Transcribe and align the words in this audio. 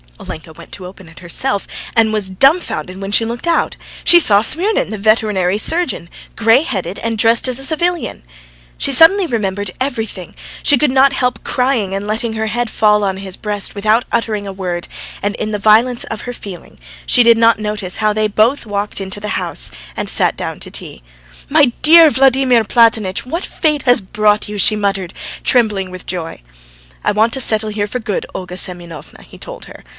Olenka 0.19 0.53
went 0.55 0.71
to 0.73 0.85
open 0.85 1.07
it 1.09 1.19
herself 1.19 1.67
and 1.95 2.13
was 2.13 2.29
dumbfounded 2.29 2.99
when 3.01 3.11
she 3.11 3.25
looked 3.25 3.47
out: 3.47 3.75
she 4.03 4.19
saw 4.19 4.41
Smirnin, 4.41 4.91
the 4.91 4.97
veterinary 4.97 5.57
surgeon, 5.57 6.09
grey 6.35 6.61
headed, 6.61 6.99
and 6.99 7.17
dressed 7.17 7.47
as 7.47 7.57
a 7.57 7.63
civilian. 7.65 8.23
She 8.77 8.91
suddenly 8.91 9.25
remembered 9.25 9.71
everything. 9.79 10.35
She 10.61 10.77
could 10.77 10.91
not 10.91 11.13
help 11.13 11.43
crying 11.43 11.95
and 11.95 12.05
letting 12.05 12.33
her 12.33 12.47
head 12.47 12.69
fall 12.69 13.03
on 13.03 13.17
his 13.17 13.35
breast 13.35 13.73
without 13.73 14.05
uttering 14.11 14.45
a 14.45 14.53
word, 14.53 14.87
and 15.23 15.35
in 15.35 15.51
the 15.51 15.59
violence 15.59 16.03
of 16.05 16.21
her 16.21 16.33
feeling 16.33 16.79
she 17.07 17.23
did 17.23 17.37
not 17.37 17.57
notice 17.59 17.97
how 17.97 18.13
they 18.13 18.27
both 18.27 18.67
walked 18.67 19.01
into 19.01 19.19
the 19.19 19.29
house 19.39 19.71
and 19.97 20.07
sat 20.09 20.37
down 20.37 20.59
to 20.59 20.71
tea. 20.71 21.01
"My 21.49 21.71
dear 21.81 22.09
Vladimir 22.11 22.63
Platonitch! 22.63 23.25
What 23.25 23.45
fate 23.45 23.83
has 23.83 24.01
brought 24.01 24.47
you?" 24.47 24.59
she 24.59 24.75
muttered, 24.75 25.13
trembling 25.43 25.89
with 25.89 26.05
joy. 26.05 26.41
"I 27.03 27.11
want 27.11 27.33
to 27.33 27.41
settle 27.41 27.69
here 27.69 27.87
for 27.87 27.99
good, 27.99 28.27
Olga 28.35 28.57
Semyonovna," 28.57 29.23
he 29.23 29.39
told 29.39 29.65
her. 29.65 29.83